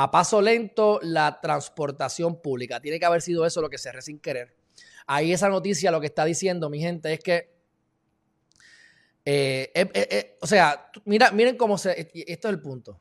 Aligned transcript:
a 0.00 0.12
paso 0.12 0.40
lento 0.40 1.00
la 1.02 1.40
transportación 1.40 2.40
pública. 2.40 2.80
Tiene 2.80 3.00
que 3.00 3.04
haber 3.04 3.20
sido 3.20 3.44
eso 3.44 3.60
lo 3.60 3.68
que 3.68 3.78
cerré 3.78 4.00
sin 4.00 4.20
querer. 4.20 4.54
Ahí 5.08 5.32
esa 5.32 5.48
noticia 5.48 5.90
lo 5.90 6.00
que 6.00 6.06
está 6.06 6.24
diciendo, 6.24 6.70
mi 6.70 6.78
gente, 6.78 7.12
es 7.12 7.18
que 7.18 7.58
eh, 9.24 9.72
eh, 9.74 9.90
eh, 9.92 10.38
o 10.40 10.46
sea, 10.46 10.88
mira, 11.04 11.32
miren 11.32 11.56
cómo 11.56 11.76
se. 11.78 12.12
Esto 12.14 12.48
es 12.48 12.54
el 12.54 12.60
punto. 12.60 13.00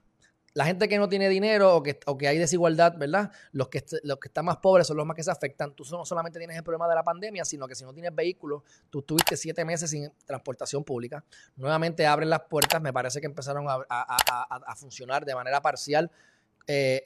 La 0.55 0.65
gente 0.65 0.89
que 0.89 0.97
no 0.97 1.07
tiene 1.07 1.29
dinero 1.29 1.75
o 1.75 1.83
que, 1.83 1.99
que 2.17 2.27
hay 2.27 2.39
desigualdad, 2.39 2.97
¿verdad? 2.97 3.31
Los 3.51 3.69
que, 3.69 3.85
los 4.01 4.17
que 4.17 4.29
están 4.29 4.45
más 4.45 4.57
pobres 4.57 4.87
son 4.87 4.97
los 4.97 5.05
más 5.05 5.15
que 5.15 5.21
se 5.21 5.29
afectan. 5.29 5.75
Tú 5.75 5.83
no 5.91 6.03
solamente 6.03 6.39
tienes 6.39 6.57
el 6.57 6.63
problema 6.63 6.89
de 6.89 6.95
la 6.95 7.03
pandemia, 7.03 7.45
sino 7.45 7.67
que 7.67 7.75
si 7.75 7.83
no 7.83 7.93
tienes 7.93 8.15
vehículo, 8.15 8.63
tú 8.89 9.01
estuviste 9.01 9.37
siete 9.37 9.63
meses 9.63 9.91
sin 9.91 10.11
transportación 10.25 10.83
pública. 10.83 11.23
Nuevamente 11.57 12.07
abren 12.07 12.31
las 12.31 12.41
puertas, 12.49 12.81
me 12.81 12.91
parece 12.91 13.21
que 13.21 13.27
empezaron 13.27 13.67
a, 13.69 14.75
funcionar 14.75 15.25
de 15.25 15.35
manera 15.35 15.61
parcial 15.61 16.09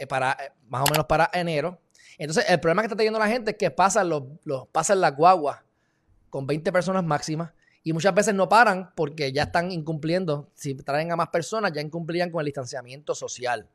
para, 0.08 0.38
más 0.68 0.82
o 0.82 0.92
menos 0.92 1.06
para 1.06 1.30
enero. 1.34 1.80
Entonces, 2.18 2.46
el 2.50 2.60
problema 2.60 2.82
que 2.82 2.88
está 2.88 2.96
teniendo 2.96 3.20
la 3.20 3.28
gente 3.28 3.52
es 3.52 3.58
que 3.58 3.72
pasan, 3.72 4.10
los, 4.10 4.24
pasan 4.72 5.02
las 5.02 5.16
guaguas 5.16 5.60
con 6.30 6.46
20 6.46 6.72
personas 6.72 7.04
máximas 7.04 7.52
y 7.84 7.94
muchas 7.94 8.14
veces 8.14 8.34
no 8.36 8.48
paran 8.48 8.92
porque 8.96 9.32
ya 9.32 9.44
están 9.44 9.72
incumpliendo. 9.72 10.52
Si 10.54 10.76
traen 10.76 11.12
a 11.12 11.16
más 11.16 11.30
personas, 11.30 11.72
ya 11.74 11.82
incumplían 11.82 12.30
con 12.30 12.42
el 12.42 12.46
distanciamiento 12.46 13.16
social. 13.16 13.68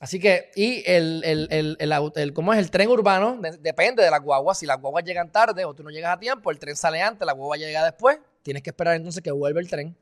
Así 0.00 0.20
que, 0.20 0.50
y 0.54 0.82
el, 0.86 1.22
el, 1.24 1.76
el, 2.14 2.32
¿cómo 2.32 2.52
es? 2.52 2.58
El 2.58 2.70
tren 2.70 2.88
urbano 2.88 3.40
depende 3.60 4.02
de 4.02 4.10
las 4.10 4.20
guaguas. 4.20 4.58
Si 4.58 4.66
las 4.66 4.80
guaguas 4.80 5.04
llegan 5.04 5.32
tarde 5.32 5.64
o 5.64 5.74
tú 5.74 5.82
no 5.82 5.90
llegas 5.90 6.14
a 6.14 6.18
tiempo, 6.18 6.50
el 6.50 6.58
tren 6.58 6.76
sale 6.76 7.00
antes, 7.00 7.24
la 7.26 7.32
guagua 7.32 7.56
llega 7.56 7.84
después. 7.84 8.18
Tienes 8.42 8.62
que 8.62 8.70
esperar 8.70 8.96
entonces 8.96 9.22
que 9.22 9.30
vuelva 9.30 9.60
el 9.60 9.68
tren. 9.68 9.96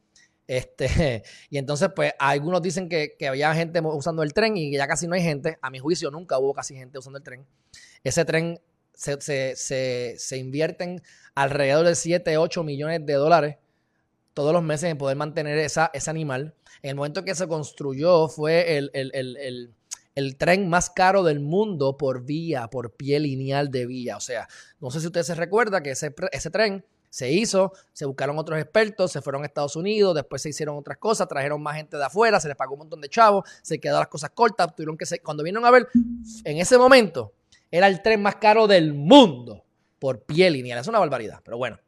Este, 0.53 1.23
y 1.51 1.57
entonces, 1.57 1.89
pues, 1.97 2.13
algunos 2.19 2.61
dicen 2.61 2.91
que, 2.91 3.17
que, 3.19 3.27
había 3.27 3.55
gente 3.55 3.81
usando 3.81 4.23
el 4.23 4.35
tren 4.35 4.55
y 4.59 4.71
ya 4.71 4.87
casi 4.87 5.07
no 5.07 5.15
hay 5.15 5.23
gente. 5.23 5.59
A 5.63 5.71
mi 5.71 5.79
juicio, 5.79 6.11
nunca 6.11 6.39
hubo 6.39 6.53
casi 6.53 6.75
gente 6.75 6.99
usando 6.99 7.17
el 7.17 7.25
tren. 7.25 7.47
Ese 8.05 8.27
tren 8.27 8.61
se, 8.93 9.19
se, 9.57 10.15
se, 10.19 10.37
invierten 10.37 11.03
alrededor 11.35 11.87
de 11.87 11.95
7, 11.95 12.37
8 12.37 12.65
millones 12.65 13.07
de 13.07 13.15
dólares 13.15 13.57
todos 14.35 14.53
los 14.53 14.63
meses 14.63 14.91
en 14.91 14.99
poder 14.99 15.17
mantener 15.17 15.57
esa, 15.59 15.91
ese 15.95 16.11
animal. 16.11 16.55
En 16.83 16.91
el 16.91 16.97
momento 16.97 17.25
que 17.25 17.35
se 17.35 17.49
construyó 17.49 18.29
fue 18.29 18.77
el, 18.77 18.91
el, 18.93 20.37
tren 20.37 20.69
más 20.69 20.91
caro 20.91 21.23
del 21.23 21.41
mundo 21.41 21.97
por 21.97 22.27
vía, 22.27 22.69
por 22.69 22.95
pie 22.95 23.21
lineal 23.21 23.71
de 23.71 23.87
vía. 23.87 24.19
O 24.19 24.21
sea, 24.21 24.49
no 24.81 24.91
sé 24.91 25.01
si 25.01 25.07
usted 25.07 25.23
se 25.23 25.35
recuerda 25.35 25.83
que 25.83 25.93
ese, 25.93 26.15
ese 26.31 26.51
tren 26.51 26.85
se 27.13 27.31
hizo, 27.31 27.75
se 27.93 28.07
buscaron 28.07 28.39
otros 28.39 28.59
expertos, 28.59 29.13
se 29.13 29.21
fueron 29.21 29.43
a 29.43 29.47
Estados 29.47 29.77
Unidos, 29.77 30.15
después 30.15 30.41
se 30.41 30.49
hicieron 30.49 30.79
otras 30.79 30.97
cosas, 30.97 31.29
trajeron 31.29 31.63
más 31.63 31.77
gente 31.77 31.99
de 31.99 32.05
afuera, 32.05 32.41
se 32.41 32.49
les 32.49 32.57
pagó 32.57 32.73
un 32.73 32.79
montón 32.79 33.03
de 33.03 33.11
chavos, 33.11 33.47
se 33.61 33.79
quedaron 33.79 34.01
las 34.01 34.09
cosas 34.09 34.31
cortas, 34.31 34.75
tuvieron 34.75 34.97
que 34.97 35.05
cuando 35.23 35.43
vinieron 35.43 35.67
a 35.67 35.71
ver, 35.71 35.89
en 36.45 36.57
ese 36.57 36.79
momento, 36.79 37.35
era 37.71 37.87
el 37.87 38.01
tren 38.01 38.23
más 38.23 38.37
caro 38.37 38.67
del 38.67 38.95
mundo 38.95 39.63
por 39.99 40.23
pie 40.23 40.51
lineal. 40.51 40.79
Es 40.79 40.89
una 40.89 41.01
barbaridad, 41.01 41.41
pero 41.45 41.59
bueno. 41.59 41.79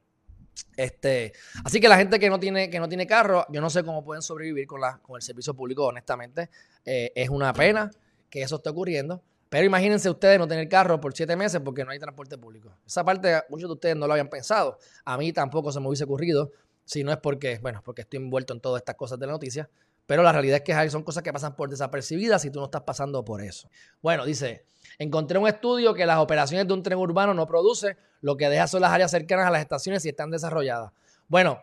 Este, 0.77 1.33
así 1.65 1.81
que 1.81 1.89
la 1.89 1.97
gente 1.97 2.21
que 2.21 2.29
no 2.29 2.39
tiene, 2.39 2.69
que 2.69 2.79
no 2.79 2.87
tiene 2.87 3.07
carro, 3.07 3.47
yo 3.49 3.63
no 3.63 3.71
sé 3.71 3.83
cómo 3.83 4.05
pueden 4.05 4.21
sobrevivir 4.21 4.67
con, 4.67 4.83
la, 4.83 4.99
con 4.99 5.17
el 5.17 5.23
servicio 5.23 5.55
público, 5.55 5.87
honestamente. 5.87 6.51
Eh, 6.85 7.13
es 7.15 7.31
una 7.31 7.55
pena 7.55 7.91
que 8.29 8.43
eso 8.43 8.57
esté 8.57 8.69
ocurriendo. 8.69 9.23
Pero 9.55 9.67
imagínense 9.67 10.11
ustedes 10.11 10.37
no 10.37 10.49
tener 10.49 10.69
carro 10.69 11.01
por 11.01 11.15
siete 11.15 11.37
meses 11.37 11.61
porque 11.65 11.85
no 11.85 11.93
hay 11.93 12.01
transporte 12.01 12.37
público. 12.37 12.77
Esa 12.85 13.05
parte 13.05 13.41
muchos 13.49 13.69
de 13.69 13.75
ustedes 13.75 13.97
no 13.97 14.09
lo 14.09 14.15
habían 14.15 14.29
pensado. 14.29 14.81
A 15.05 15.17
mí 15.17 15.33
tampoco 15.33 15.71
se 15.71 15.79
me 15.79 15.87
hubiese 15.87 16.03
ocurrido. 16.03 16.51
Si 16.85 17.05
no 17.05 17.13
es 17.13 17.19
porque, 17.19 17.61
bueno, 17.63 17.81
porque 17.85 18.03
estoy 18.03 18.17
envuelto 18.17 18.53
en 18.53 18.59
todas 18.59 18.81
estas 18.81 18.97
cosas 18.97 19.17
de 19.21 19.27
la 19.27 19.33
noticia. 19.33 19.71
Pero 20.07 20.25
la 20.25 20.33
realidad 20.33 20.57
es 20.57 20.63
que 20.65 20.91
son 20.91 21.05
cosas 21.05 21.23
que 21.23 21.33
pasan 21.33 21.55
por 21.55 21.71
desapercibidas 21.71 22.45
y 22.45 22.51
tú 22.51 22.59
no 22.59 22.65
estás 22.65 22.83
pasando 22.83 23.25
por 23.25 23.43
eso. 23.43 23.71
Bueno, 24.03 24.25
dice, 24.25 24.65
encontré 24.99 25.39
un 25.39 25.47
estudio 25.47 25.95
que 25.95 26.05
las 26.05 26.19
operaciones 26.19 26.67
de 26.67 26.75
un 26.75 26.83
tren 26.83 26.99
urbano 26.99 27.33
no 27.33 27.47
produce, 27.47 27.97
lo 28.23 28.37
que 28.37 28.49
deja 28.49 28.67
son 28.67 28.81
las 28.81 28.91
áreas 28.91 29.13
cercanas 29.13 29.47
a 29.47 29.53
las 29.53 29.61
estaciones 29.61 30.05
y 30.05 30.09
están 30.09 30.33
desarrolladas. 30.33 30.91
Bueno, 31.29 31.61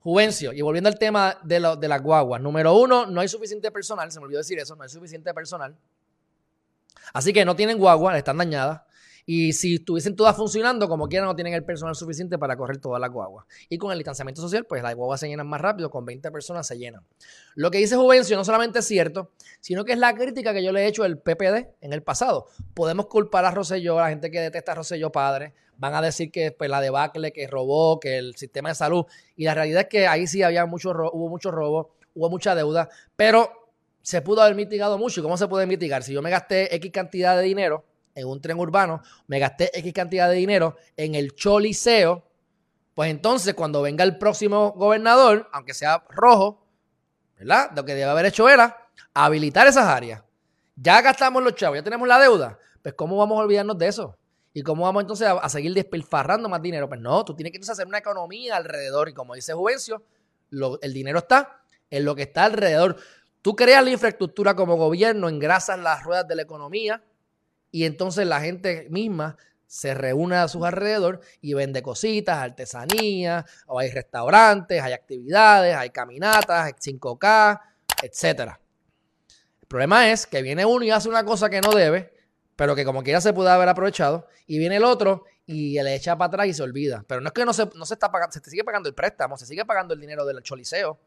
Juvencio, 0.00 0.54
y 0.54 0.62
volviendo 0.62 0.88
al 0.88 0.98
tema 0.98 1.36
de, 1.42 1.60
lo, 1.60 1.76
de 1.76 1.88
las 1.88 2.00
guaguas. 2.00 2.40
Número 2.40 2.74
uno, 2.74 3.04
no 3.04 3.20
hay 3.20 3.28
suficiente 3.28 3.70
personal, 3.70 4.10
se 4.10 4.18
me 4.18 4.24
olvidó 4.24 4.38
decir 4.38 4.58
eso, 4.58 4.74
no 4.76 4.82
hay 4.82 4.88
suficiente 4.88 5.34
personal. 5.34 5.76
Así 7.12 7.32
que 7.32 7.44
no 7.44 7.56
tienen 7.56 7.78
guaguas, 7.78 8.16
están 8.16 8.38
dañadas. 8.38 8.82
Y 9.30 9.52
si 9.52 9.74
estuviesen 9.74 10.16
todas 10.16 10.34
funcionando, 10.34 10.88
como 10.88 11.06
quieran, 11.06 11.28
no 11.28 11.36
tienen 11.36 11.52
el 11.52 11.62
personal 11.62 11.94
suficiente 11.94 12.38
para 12.38 12.56
correr 12.56 12.78
todas 12.78 12.98
las 12.98 13.10
guaguas. 13.10 13.44
Y 13.68 13.76
con 13.76 13.92
el 13.92 13.98
distanciamiento 13.98 14.40
social, 14.40 14.64
pues 14.64 14.82
las 14.82 14.94
guaguas 14.94 15.20
se 15.20 15.28
llenan 15.28 15.46
más 15.46 15.60
rápido, 15.60 15.90
con 15.90 16.06
20 16.06 16.30
personas 16.30 16.66
se 16.66 16.78
llenan. 16.78 17.02
Lo 17.54 17.70
que 17.70 17.76
dice 17.76 17.94
Juvencio 17.94 18.38
no 18.38 18.44
solamente 18.46 18.78
es 18.78 18.86
cierto, 18.86 19.32
sino 19.60 19.84
que 19.84 19.92
es 19.92 19.98
la 19.98 20.14
crítica 20.14 20.54
que 20.54 20.64
yo 20.64 20.72
le 20.72 20.80
he 20.80 20.86
hecho 20.86 21.04
al 21.04 21.18
PPD 21.18 21.68
en 21.82 21.92
el 21.92 22.02
pasado. 22.02 22.46
Podemos 22.72 23.04
culpar 23.08 23.44
a 23.44 23.50
Rosselló, 23.50 23.98
a 23.98 24.04
la 24.04 24.08
gente 24.08 24.30
que 24.30 24.40
detesta 24.40 24.72
a 24.72 24.76
Rosselló 24.76 25.12
padre, 25.12 25.52
van 25.76 25.94
a 25.94 26.00
decir 26.00 26.30
que 26.30 26.50
pues, 26.50 26.70
la 26.70 26.80
debacle, 26.80 27.30
que 27.30 27.46
robó, 27.48 28.00
que 28.00 28.16
el 28.16 28.34
sistema 28.34 28.70
de 28.70 28.76
salud. 28.76 29.04
Y 29.36 29.44
la 29.44 29.52
realidad 29.52 29.82
es 29.82 29.88
que 29.88 30.06
ahí 30.06 30.26
sí 30.26 30.42
había 30.42 30.64
mucho 30.64 30.90
hubo 30.90 31.28
mucho 31.28 31.50
robo, 31.50 31.90
hubo 32.14 32.30
mucha 32.30 32.54
deuda, 32.54 32.88
pero 33.14 33.57
se 34.08 34.22
pudo 34.22 34.40
haber 34.40 34.54
mitigado 34.54 34.96
mucho. 34.96 35.20
¿Y 35.20 35.22
cómo 35.22 35.36
se 35.36 35.46
puede 35.48 35.66
mitigar? 35.66 36.02
Si 36.02 36.14
yo 36.14 36.22
me 36.22 36.30
gasté 36.30 36.74
X 36.76 36.90
cantidad 36.90 37.36
de 37.36 37.42
dinero 37.42 37.84
en 38.14 38.26
un 38.26 38.40
tren 38.40 38.58
urbano, 38.58 39.02
me 39.26 39.38
gasté 39.38 39.70
X 39.80 39.92
cantidad 39.92 40.30
de 40.30 40.36
dinero 40.36 40.78
en 40.96 41.14
el 41.14 41.34
choliseo, 41.34 42.24
pues 42.94 43.10
entonces 43.10 43.52
cuando 43.52 43.82
venga 43.82 44.04
el 44.04 44.16
próximo 44.16 44.72
gobernador, 44.72 45.50
aunque 45.52 45.74
sea 45.74 46.06
rojo, 46.08 46.66
¿verdad? 47.38 47.70
Lo 47.76 47.84
que 47.84 47.94
debe 47.94 48.08
haber 48.10 48.24
hecho 48.24 48.48
era 48.48 48.88
habilitar 49.12 49.66
esas 49.66 49.84
áreas. 49.84 50.22
Ya 50.74 51.02
gastamos 51.02 51.42
los 51.42 51.54
chavos, 51.54 51.76
ya 51.76 51.84
tenemos 51.84 52.08
la 52.08 52.18
deuda. 52.18 52.58
Pues 52.80 52.94
¿cómo 52.94 53.18
vamos 53.18 53.38
a 53.38 53.42
olvidarnos 53.42 53.76
de 53.76 53.88
eso? 53.88 54.16
¿Y 54.54 54.62
cómo 54.62 54.84
vamos 54.84 55.02
entonces 55.02 55.28
a, 55.28 55.48
seguir 55.50 55.74
despilfarrando 55.74 56.48
más 56.48 56.62
dinero? 56.62 56.88
Pues 56.88 57.00
no, 57.02 57.26
tú 57.26 57.36
tienes 57.36 57.52
que 57.52 57.58
hacer 57.70 57.86
una 57.86 57.98
economía 57.98 58.56
alrededor. 58.56 59.10
Y 59.10 59.12
como 59.12 59.34
dice 59.34 59.52
Juvencio, 59.52 60.02
el 60.80 60.94
dinero 60.94 61.18
está 61.18 61.60
en 61.90 62.04
lo 62.06 62.14
que 62.14 62.22
está 62.22 62.46
alrededor. 62.46 62.96
Tú 63.42 63.54
creas 63.54 63.84
la 63.84 63.90
infraestructura 63.90 64.54
como 64.54 64.76
gobierno, 64.76 65.28
engrasas 65.28 65.78
las 65.78 66.02
ruedas 66.02 66.26
de 66.26 66.36
la 66.36 66.42
economía, 66.42 67.02
y 67.70 67.84
entonces 67.84 68.26
la 68.26 68.40
gente 68.40 68.86
misma 68.90 69.36
se 69.66 69.92
reúne 69.92 70.36
a 70.36 70.48
sus 70.48 70.64
alrededor 70.64 71.20
y 71.42 71.52
vende 71.52 71.82
cositas, 71.82 72.38
artesanía, 72.38 73.44
o 73.66 73.78
hay 73.78 73.90
restaurantes, 73.90 74.82
hay 74.82 74.94
actividades, 74.94 75.76
hay 75.76 75.90
caminatas, 75.90 76.64
hay 76.64 76.72
5K, 76.72 77.60
etc. 78.02 78.54
El 79.60 79.68
problema 79.68 80.10
es 80.10 80.26
que 80.26 80.40
viene 80.40 80.64
uno 80.64 80.84
y 80.84 80.90
hace 80.90 81.08
una 81.08 81.24
cosa 81.24 81.50
que 81.50 81.60
no 81.60 81.70
debe, 81.72 82.12
pero 82.56 82.74
que 82.74 82.84
como 82.84 83.02
quiera 83.02 83.20
se 83.20 83.34
puede 83.34 83.50
haber 83.50 83.68
aprovechado, 83.68 84.26
y 84.46 84.58
viene 84.58 84.76
el 84.76 84.84
otro 84.84 85.24
y 85.44 85.80
le 85.82 85.94
echa 85.94 86.16
para 86.16 86.28
atrás 86.28 86.46
y 86.46 86.54
se 86.54 86.62
olvida. 86.62 87.04
Pero 87.06 87.20
no 87.20 87.28
es 87.28 87.32
que 87.32 87.44
no 87.44 87.52
se, 87.52 87.68
no 87.74 87.84
se 87.84 87.94
está 87.94 88.10
pagando, 88.10 88.32
se 88.32 88.40
sigue 88.50 88.64
pagando 88.64 88.88
el 88.88 88.94
préstamo, 88.94 89.36
se 89.36 89.44
sigue 89.46 89.64
pagando 89.66 89.92
el 89.92 90.00
dinero 90.00 90.24
del 90.24 90.42
choliseo, 90.42 90.98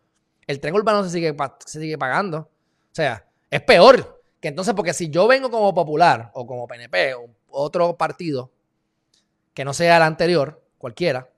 el 0.48 0.60
tren 0.60 0.74
urbano 0.74 1.04
se 1.04 1.10
sigue, 1.10 1.36
se 1.66 1.80
sigue 1.80 1.98
pagando. 1.98 2.38
O 2.40 2.94
sea, 2.96 3.26
es 3.50 3.62
peor 3.62 4.22
que 4.40 4.48
entonces, 4.48 4.74
porque 4.74 4.94
si 4.94 5.10
yo 5.10 5.28
vengo 5.28 5.52
como 5.52 5.74
popular 5.74 6.32
o 6.34 6.46
como 6.48 6.68
PNP 6.68 7.14
o 7.14 7.30
otro 7.50 7.96
partido 7.96 8.52
que 9.54 9.64
no 9.64 9.74
sea 9.74 9.98
el 9.98 10.04
anterior, 10.04 10.64
cualquiera, 10.78 11.30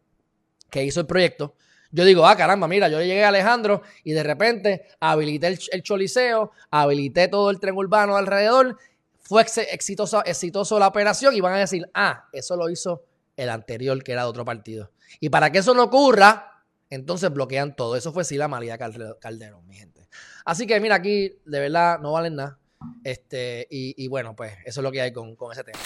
que 0.70 0.84
hizo 0.84 1.02
el 1.02 1.06
proyecto, 1.06 1.56
yo 1.92 2.06
digo, 2.06 2.26
ah, 2.26 2.36
caramba, 2.36 2.68
mira, 2.68 2.88
yo 2.88 3.00
llegué 3.00 3.24
a 3.24 3.28
Alejandro 3.28 3.84
y 4.04 4.14
de 4.14 4.24
repente 4.24 4.88
habilité 5.00 5.48
el, 5.72 5.84
choliseo, 5.84 6.52
habilité 6.72 7.28
todo 7.28 7.52
el 7.52 7.60
tren 7.60 7.78
urbano 7.78 8.18
alrededor, 8.18 8.78
fue 9.20 9.44
exitoso, 9.44 10.26
exitoso 10.26 10.80
la 10.80 10.88
operación 10.88 11.36
y 11.36 11.42
van 11.42 11.54
a 11.54 11.60
decir, 11.60 11.88
ah, 11.94 12.28
eso 12.34 12.56
lo 12.56 12.70
hizo 12.72 13.04
el 13.38 13.50
anterior 13.50 14.04
que 14.04 14.12
era 14.12 14.24
de 14.24 14.30
otro 14.30 14.44
partido. 14.44 14.90
Y 15.20 15.30
para 15.30 15.52
que 15.52 15.60
eso 15.60 15.76
no 15.76 15.84
ocurra, 15.84 16.53
entonces 16.94 17.32
bloquean 17.32 17.76
todo. 17.76 17.96
Eso 17.96 18.14
fue 18.14 18.24
sí 18.24 18.38
la 18.38 18.48
María 18.48 18.78
Calderón, 18.78 19.68
mi 19.68 19.76
gente. 19.76 20.08
Así 20.46 20.68
que 20.68 20.80
mira, 20.80 20.96
aquí 20.96 21.36
de 21.46 21.60
verdad 21.60 22.00
no 22.00 22.12
valen 22.12 22.36
nada. 22.36 22.60
Este, 23.04 23.68
y, 23.70 24.08
bueno, 24.10 24.36
pues 24.36 24.54
eso 24.66 24.82
es 24.82 24.84
lo 24.84 24.92
que 24.92 25.02
hay 25.02 25.14
con, 25.14 25.36
con 25.36 25.52
ese 25.52 25.64
tema. 25.64 25.80